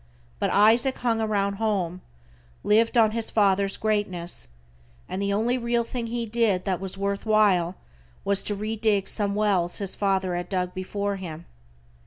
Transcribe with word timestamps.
But 0.39 0.49
Isaac 0.49 0.97
hung 0.97 1.21
around 1.21 1.57
home, 1.57 2.01
lived 2.63 2.97
on 2.97 3.11
his 3.11 3.29
father's 3.29 3.77
greatness, 3.77 4.47
and 5.07 5.21
the 5.21 5.31
only 5.31 5.59
real 5.59 5.83
thing 5.83 6.07
he 6.07 6.25
did 6.25 6.65
that 6.65 6.79
was 6.81 6.97
worth 6.97 7.23
while 7.23 7.75
was 8.25 8.41
to 8.45 8.55
re 8.55 8.75
dig 8.75 9.07
some 9.07 9.35
wells 9.35 9.75
his 9.77 9.93
father 9.93 10.35
had 10.35 10.49
dug 10.49 10.73
before 10.73 11.17
him. 11.17 11.45